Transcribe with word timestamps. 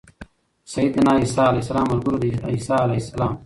د 0.65 0.67
سيّدنا 0.73 1.11
عيسی 1.21 1.41
عليه 1.49 1.63
السلام 1.63 1.87
ملګرو 1.93 2.17
د 2.21 2.23
عيسی 2.51 2.75
علیه 2.85 2.99
السلام 3.03 3.33